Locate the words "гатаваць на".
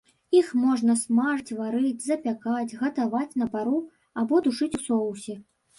2.83-3.53